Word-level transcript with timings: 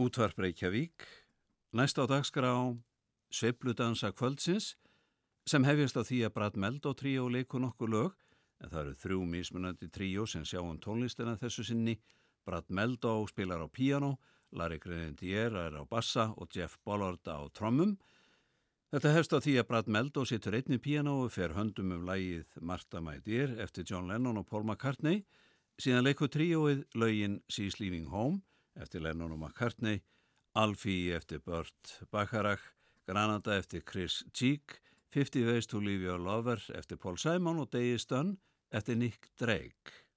Útvarp 0.00 0.38
Reykjavík, 0.40 1.04
næst 1.76 1.98
á 2.00 2.08
dagskrá 2.08 2.54
Sveibludansa 3.28 4.08
kvöldsins 4.16 4.78
sem 5.44 5.66
hefjast 5.68 5.98
á 6.00 6.02
því 6.08 6.20
að 6.24 6.34
Brad 6.38 6.56
Meldó 6.56 6.94
tríó 6.96 7.26
leikur 7.28 7.60
nokkuð 7.60 7.92
lög 7.92 8.14
en 8.64 8.72
það 8.72 8.80
eru 8.80 8.94
þrjú 9.02 9.26
mismunandi 9.28 9.90
tríó 9.92 10.24
sem 10.24 10.46
sjá 10.48 10.62
um 10.62 10.80
tónlistina 10.80 11.36
þessu 11.36 11.66
sinni. 11.68 11.98
Brad 12.48 12.72
Meldó 12.72 13.12
spilar 13.28 13.60
á 13.60 13.68
piano, 13.68 14.16
Larry 14.56 14.80
Grenadier 14.80 15.52
er 15.66 15.76
á 15.76 15.84
bassa 15.84 16.30
og 16.32 16.48
Jeff 16.48 16.80
Bollard 16.80 17.20
á 17.28 17.44
trommum. 17.52 17.98
Þetta 18.96 19.16
hefst 19.18 19.36
á 19.36 19.38
því 19.44 19.60
að 19.60 19.68
Brad 19.68 19.88
Meldó 19.92 20.24
situr 20.24 20.56
einni 20.56 20.80
piano 20.80 21.26
og 21.26 21.34
fer 21.36 21.52
höndum 21.52 21.92
um 21.92 22.08
lægið 22.08 22.56
Martha 22.62 23.04
My 23.04 23.20
Dear 23.20 23.52
eftir 23.60 23.84
John 23.84 24.08
Lennon 24.08 24.40
og 24.40 24.48
Paul 24.48 24.64
McCartney. 24.64 25.26
Síðan 25.76 26.08
leikur 26.08 26.32
tríóið 26.32 26.86
lögin 26.96 27.42
She's 27.52 27.76
Leaving 27.76 28.08
Home 28.08 28.40
eftir 28.80 29.02
Lennon 29.04 29.32
og 29.32 29.38
McCartney, 29.38 30.00
Alfie 30.54 31.14
eftir 31.16 31.38
Burt 31.38 32.00
Bacharach, 32.10 32.62
Granada 33.06 33.58
eftir 33.58 33.82
Chris 33.86 34.24
Cheek, 34.34 34.80
Fifty 35.10 35.44
Ways 35.44 35.66
to 35.66 35.80
Leave 35.80 36.06
Your 36.06 36.18
Lover 36.18 36.60
eftir 36.74 36.96
Paul 36.96 37.18
Simon 37.18 37.58
og 37.58 37.72
Dave 37.72 37.98
Stunn 37.98 38.38
eftir 38.72 38.96
Nick 38.96 39.30
Drake. 39.40 40.09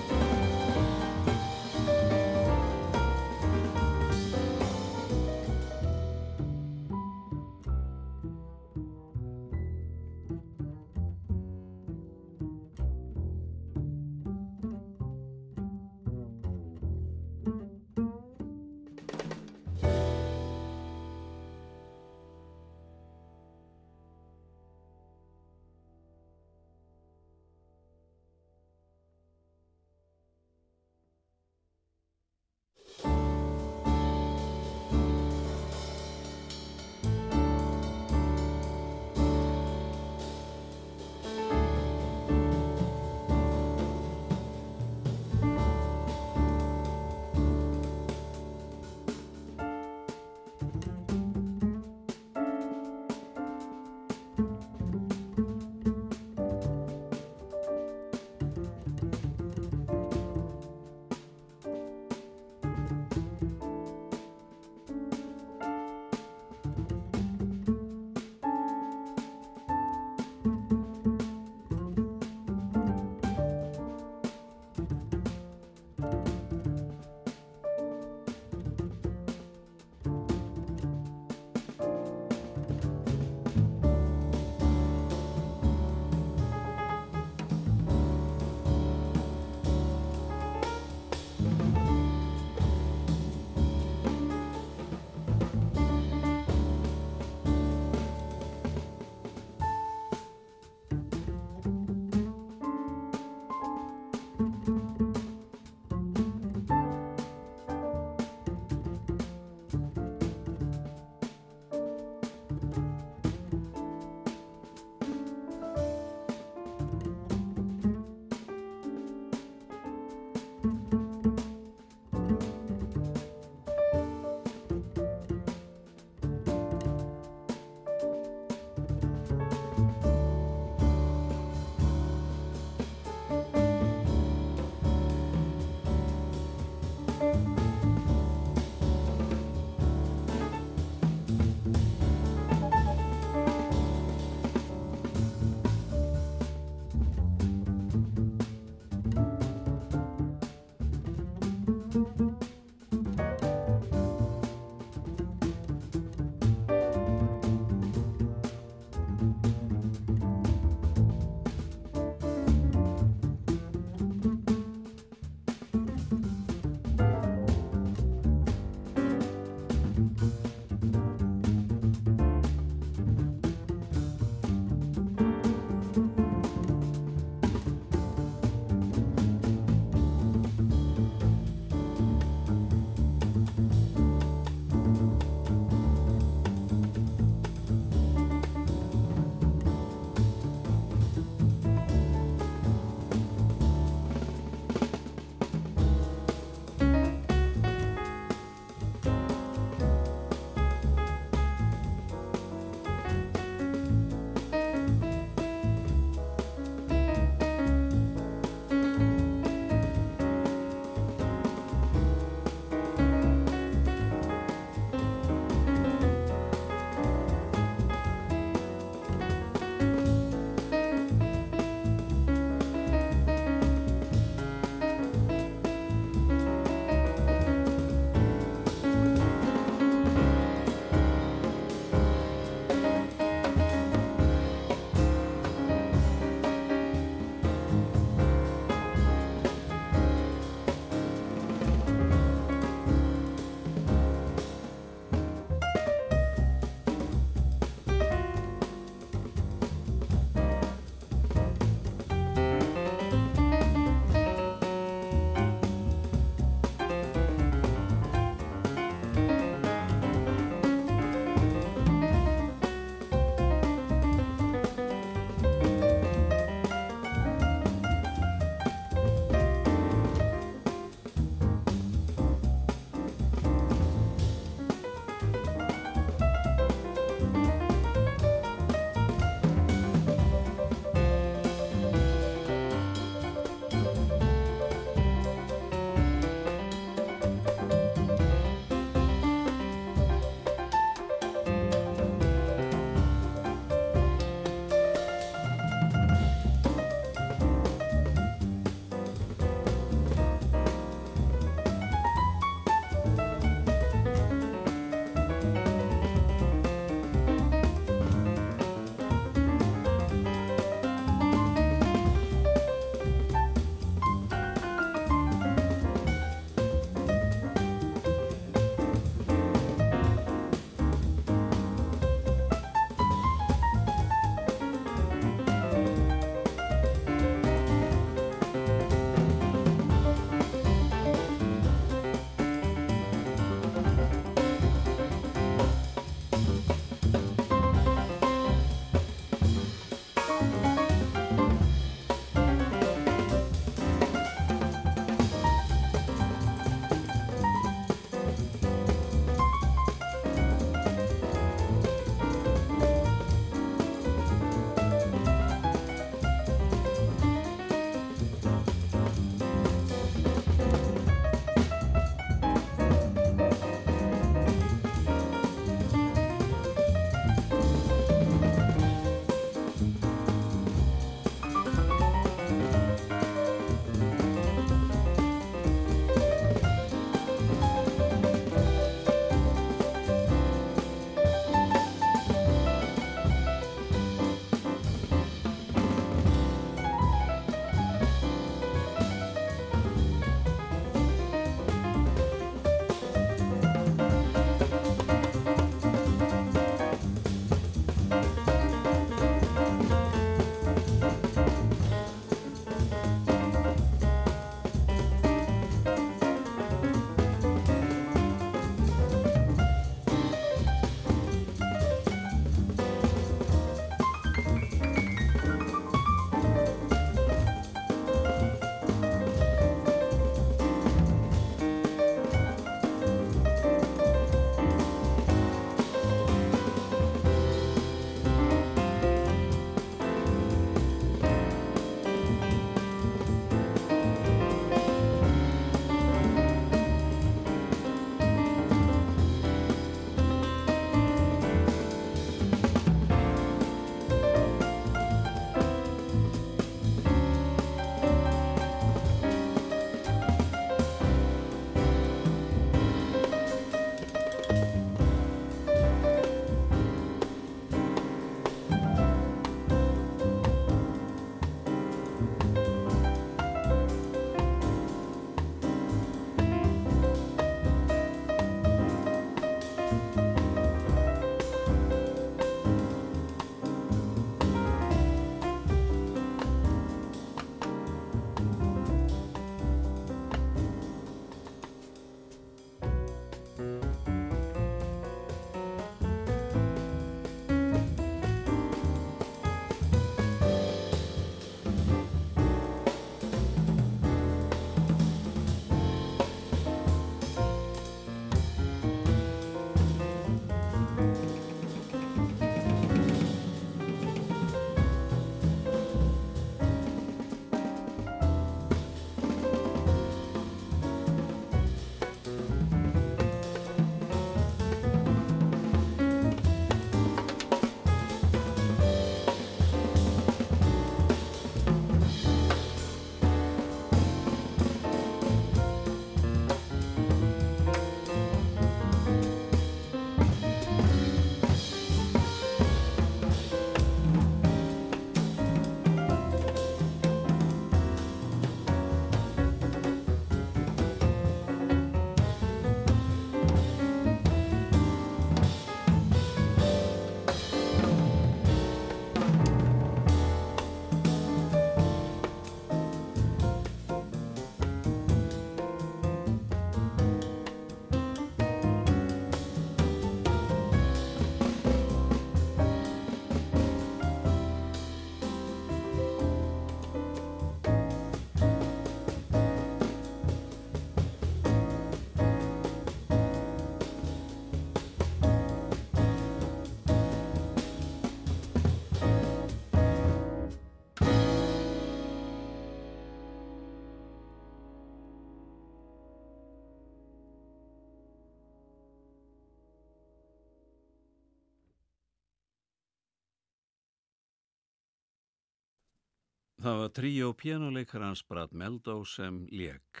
Það 596.58 596.80
var 596.80 596.88
tríó 596.90 597.26
pjánuleikarans 597.38 598.24
Brad 598.26 598.50
Meldó 598.50 599.04
sem 599.06 599.44
leik. 599.54 600.00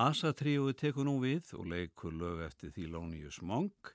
Asa 0.00 0.30
tríói 0.32 0.72
tekur 0.72 1.04
nú 1.04 1.18
við 1.20 1.50
og 1.58 1.66
leikur 1.68 2.14
lög 2.16 2.38
eftir 2.46 2.70
Þílónius 2.72 3.42
Monk. 3.44 3.90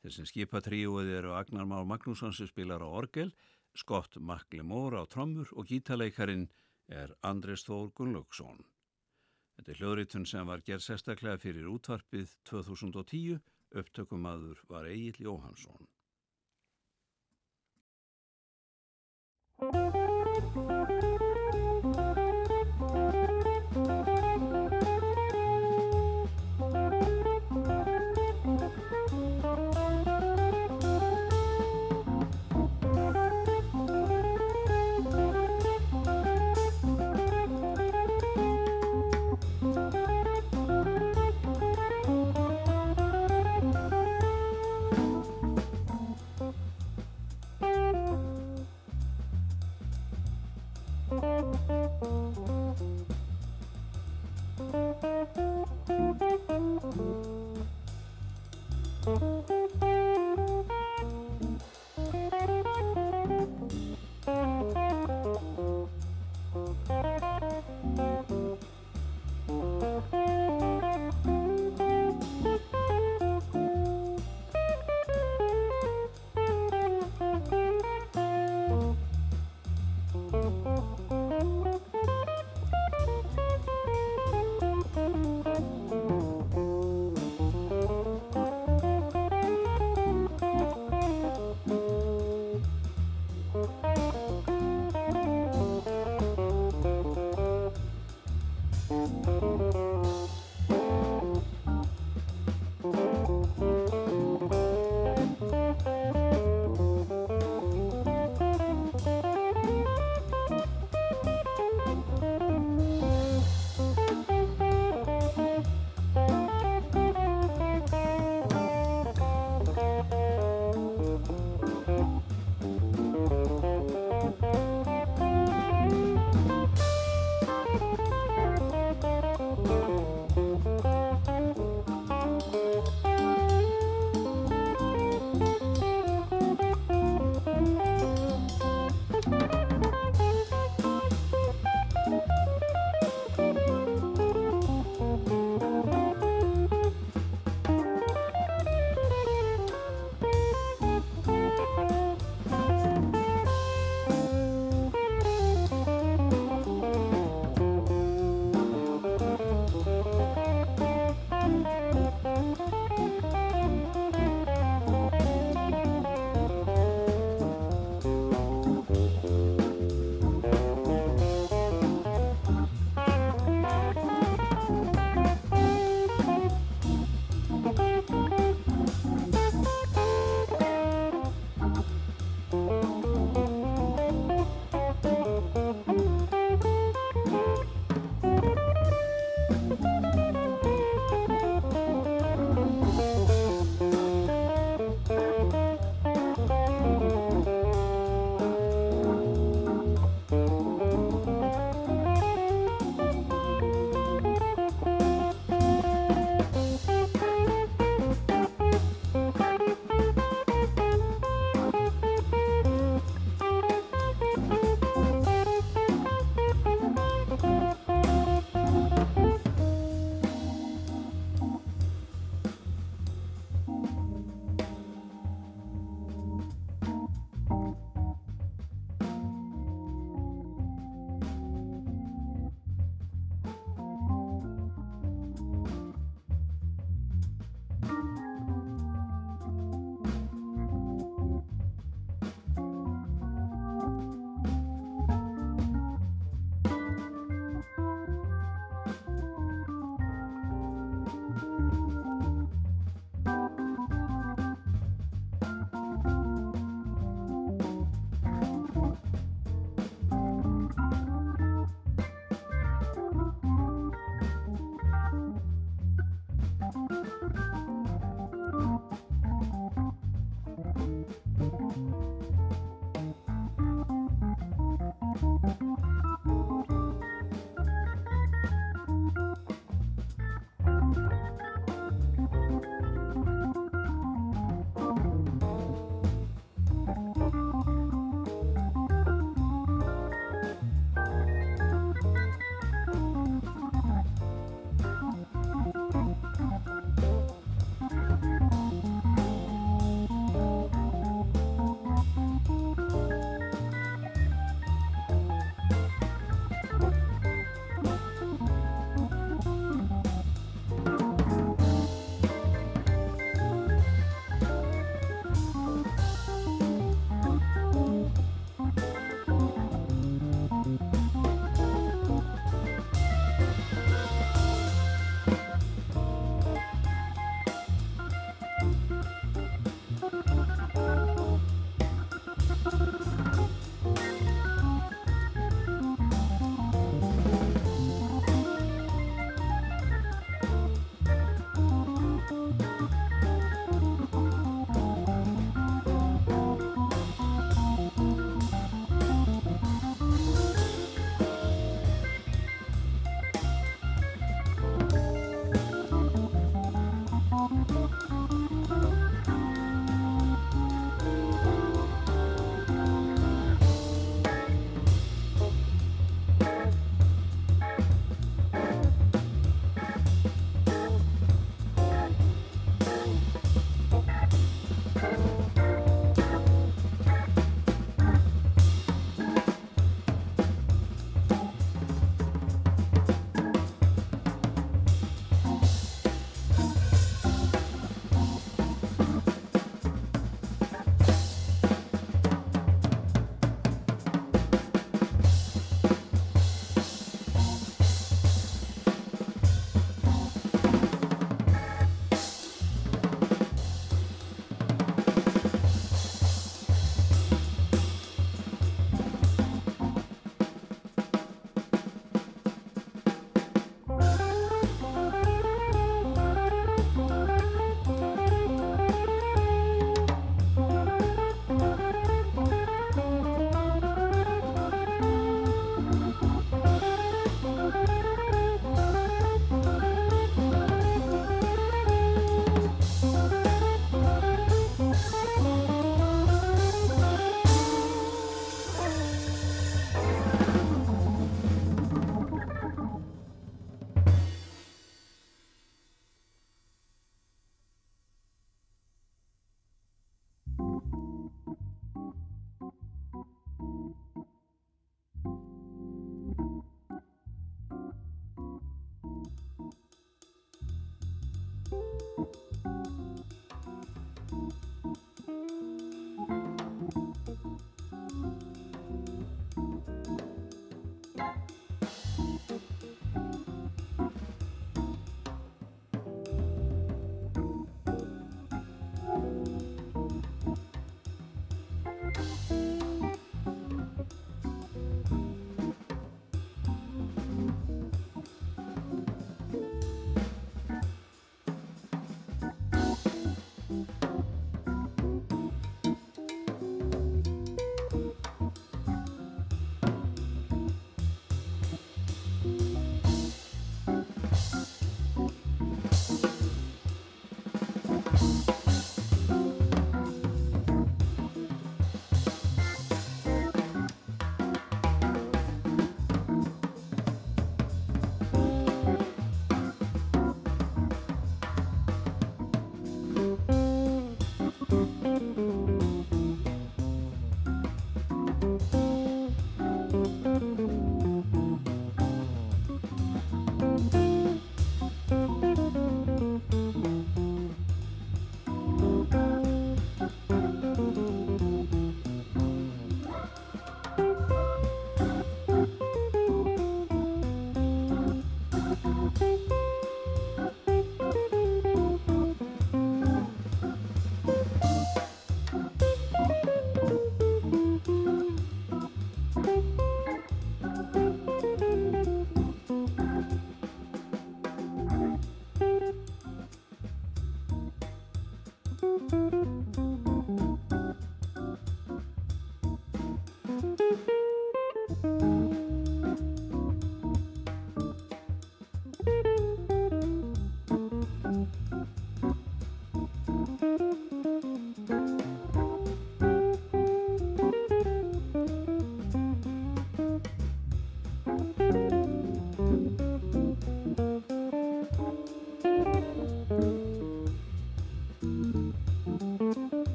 Þeir 0.00 0.14
sem 0.14 0.28
skipa 0.30 0.62
tríóið 0.64 1.10
eru 1.18 1.34
Agnar 1.36 1.68
Már 1.68 1.84
Magnússon 1.84 2.32
sem 2.32 2.48
spilar 2.48 2.80
á 2.80 2.88
orgel, 2.88 3.34
Scott 3.76 4.16
McLemore 4.16 4.96
á 4.96 5.04
trommur 5.04 5.52
og 5.52 5.68
gítaleikarin 5.68 6.46
er 6.88 7.12
Andres 7.20 7.66
Þór 7.68 7.92
Gunnlaugsson. 7.92 8.64
Þetta 9.58 9.74
er 9.74 9.82
hljóðritun 9.82 10.24
sem 10.24 10.48
var 10.48 10.64
gerð 10.64 10.86
sérstaklega 10.88 11.36
fyrir 11.44 11.68
útvarpið 11.68 12.32
2010, 12.48 13.44
upptökumadur 13.76 14.64
var 14.72 14.88
Egil 14.88 15.20
Jóhansson. 15.28 15.84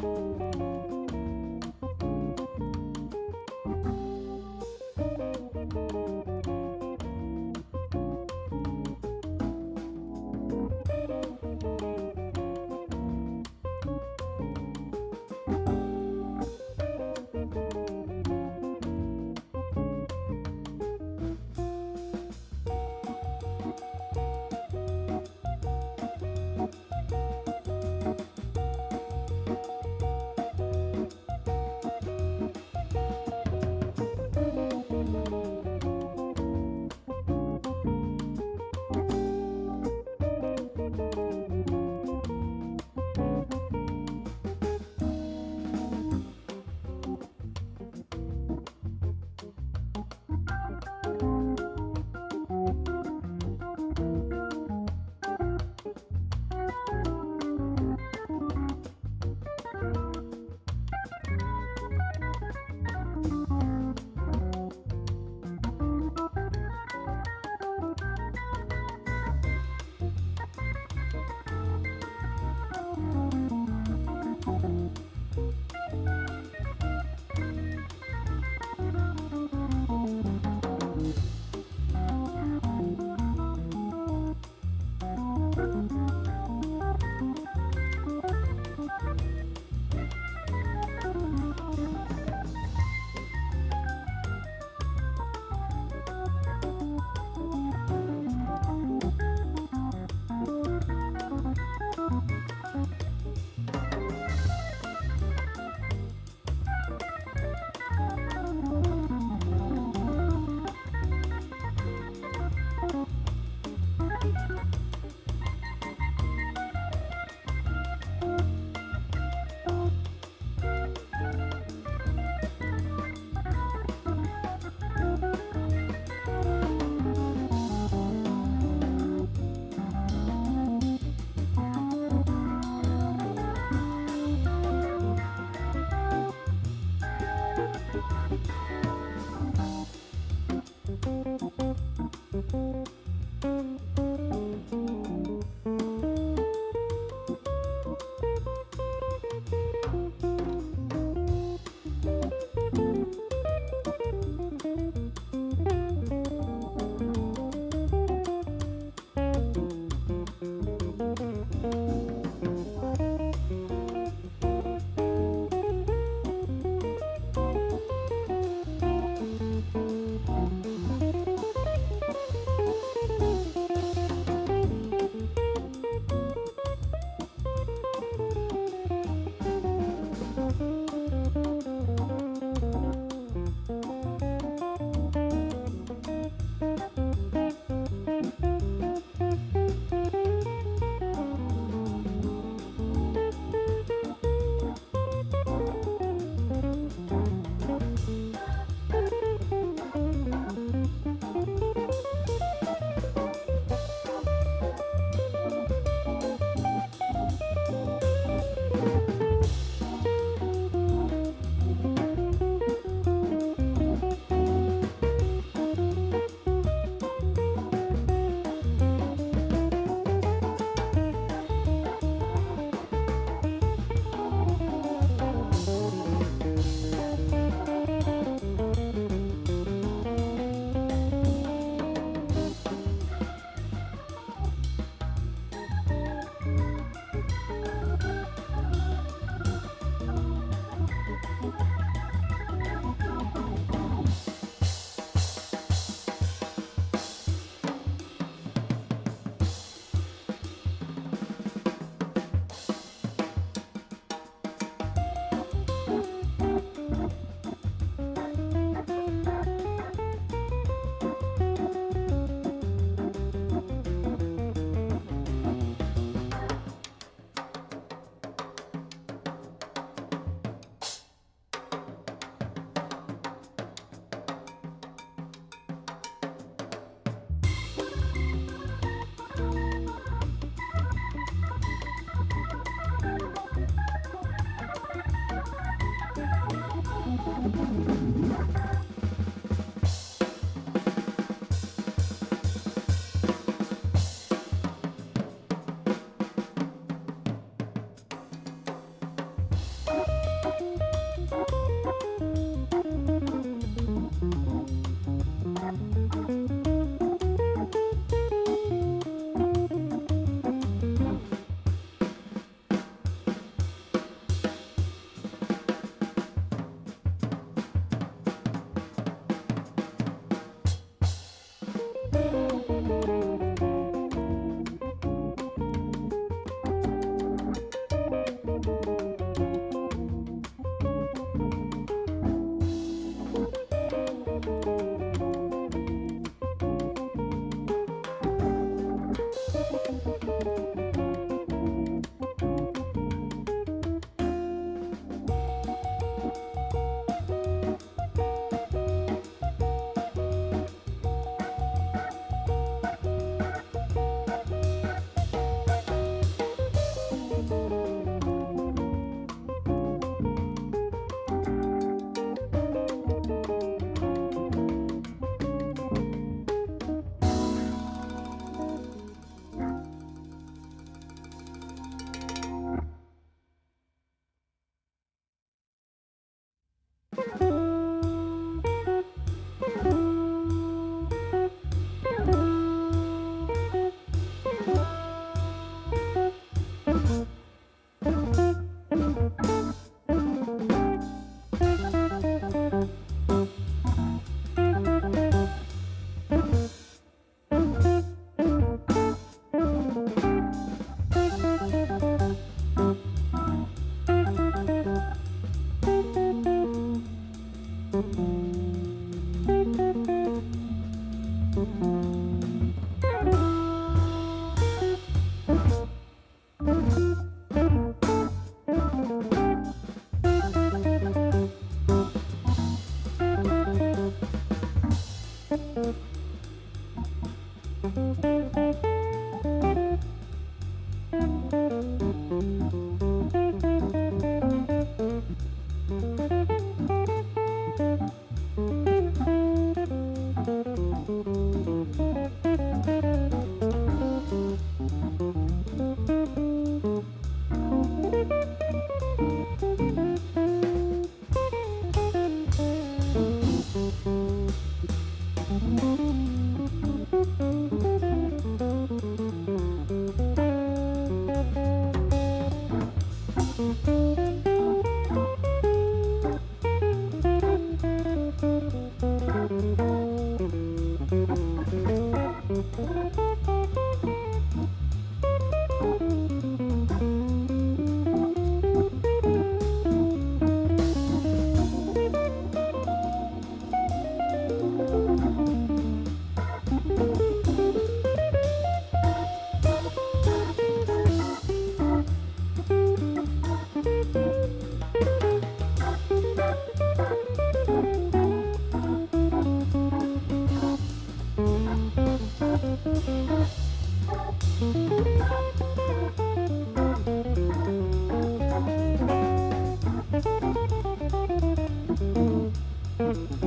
Música 0.00 0.51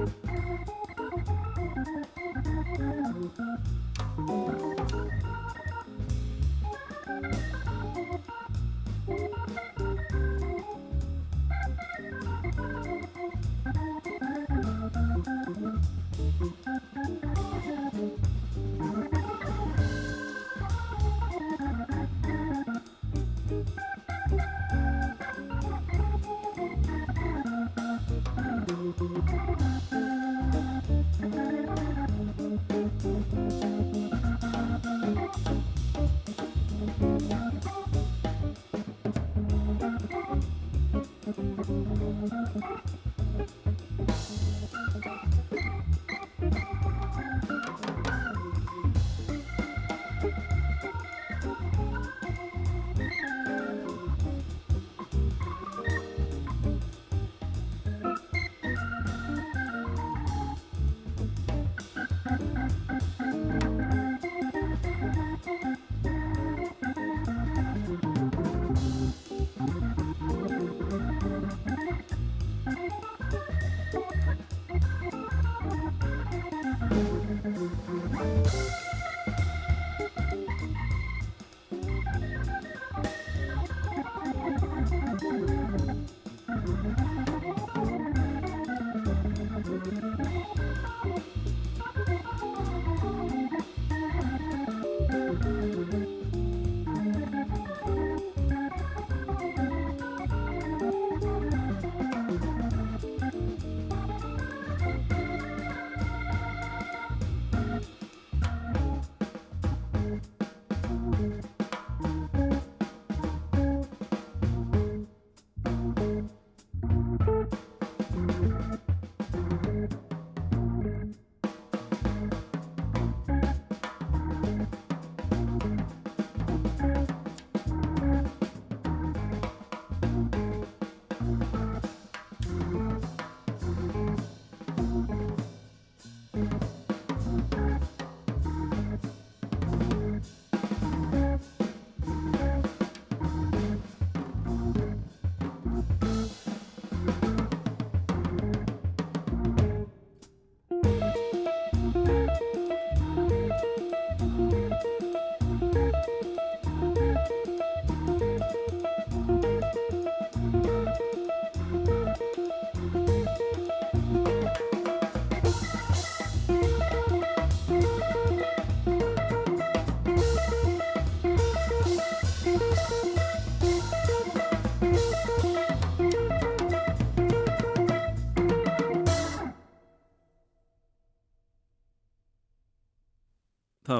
Thank 0.00 0.14
you. 4.50 4.59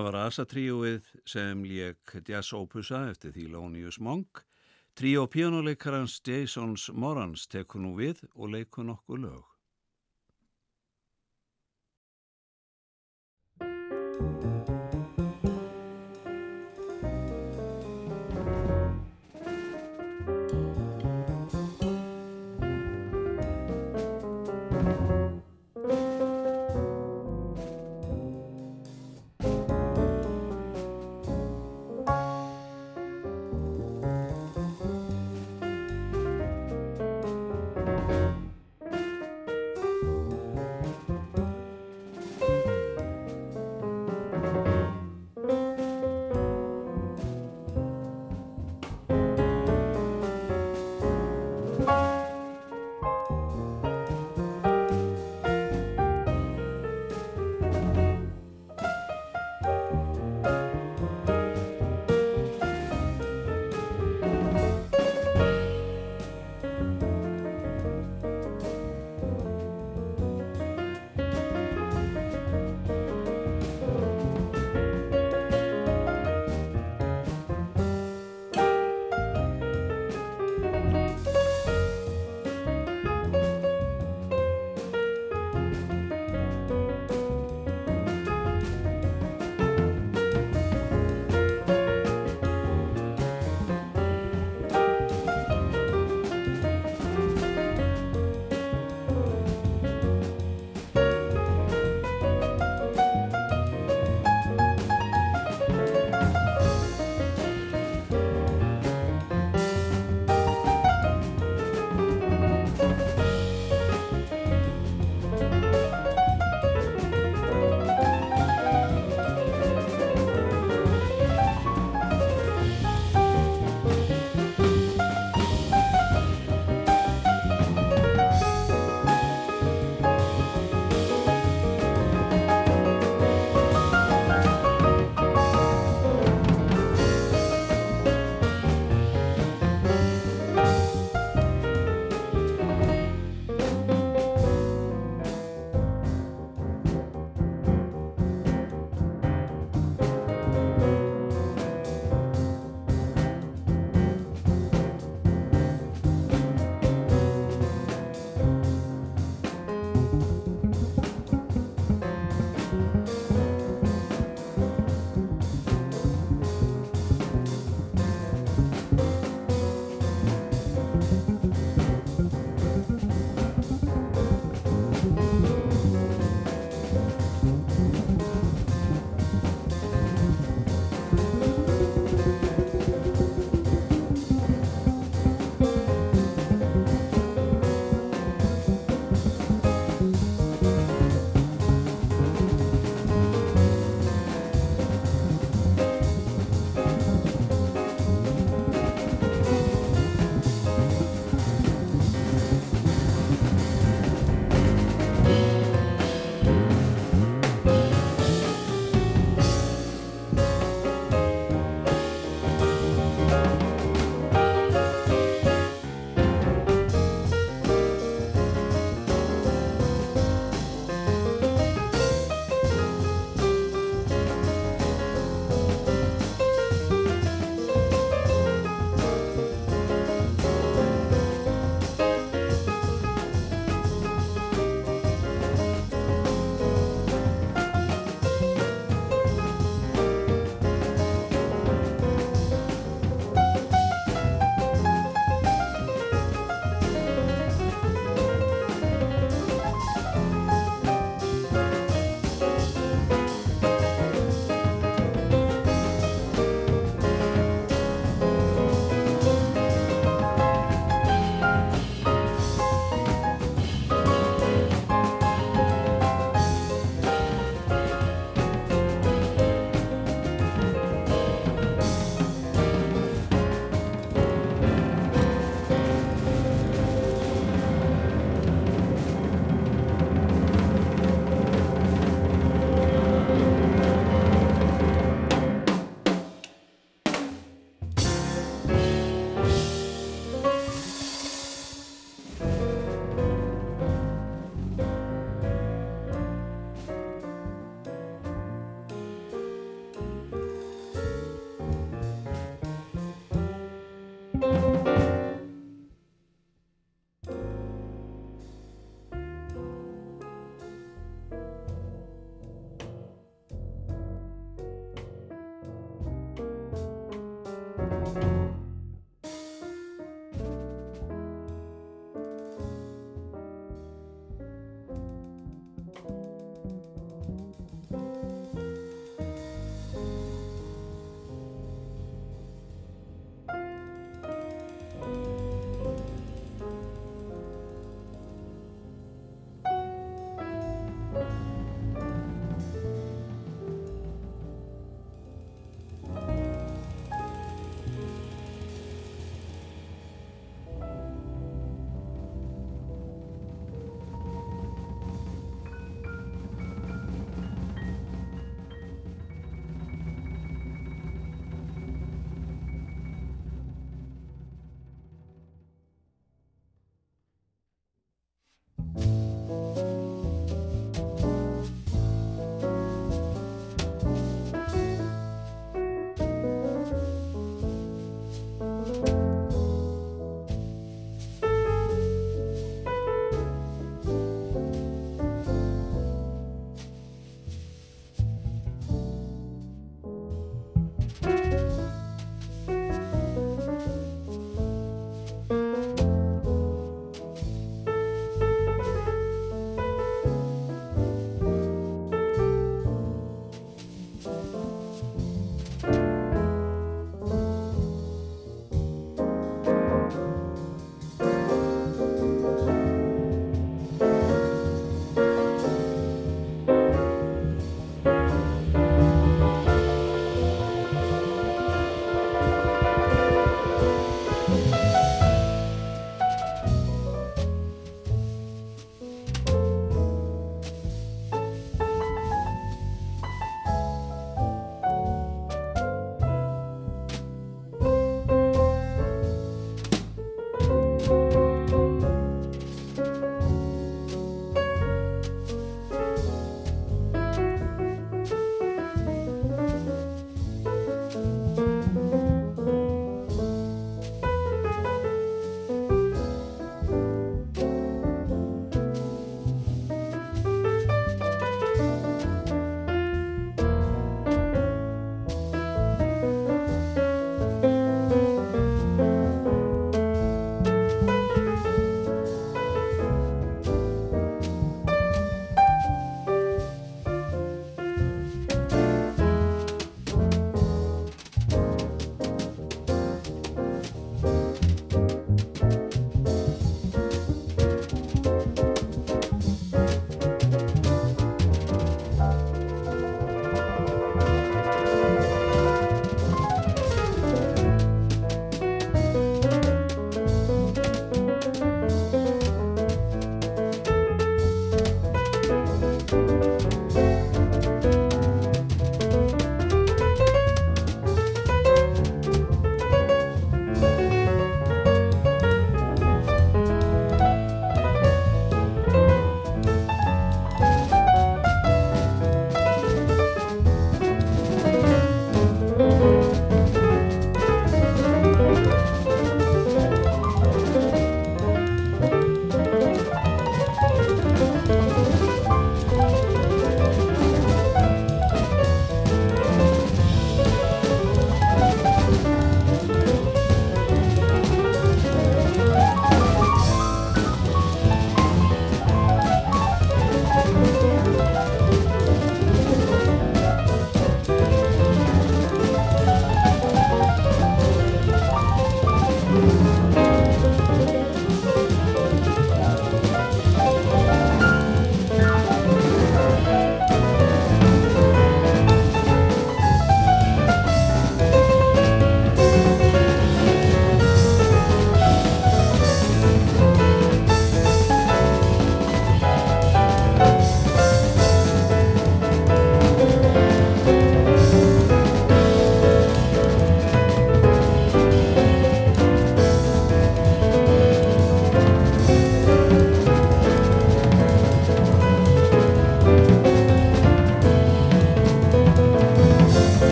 Það 0.00 0.06
var 0.06 0.16
Asa-tríóið 0.16 1.08
sem 1.28 1.58
lék 1.68 2.12
Jazz 2.24 2.54
Opusa 2.56 3.02
eftir 3.10 3.34
Thilonius 3.34 3.98
Monk. 4.00 4.40
Tríó 4.96 5.26
píjónuleikarans 5.28 6.14
Jasons 6.24 6.86
Morans 6.96 7.44
tekur 7.52 7.84
nú 7.84 7.90
við 7.98 8.22
og 8.32 8.54
leikur 8.54 8.88
nokkuð 8.88 9.20
lög. 9.26 9.42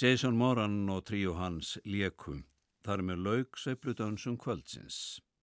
Jason 0.00 0.32
Moran 0.32 0.88
og 0.88 1.02
tríu 1.10 1.34
hans 1.36 1.74
Lieku 1.84 2.38
þar 2.86 3.02
með 3.04 3.18
laug 3.26 3.58
sveipludansum 3.60 4.38
kvöldsins. 4.40 4.99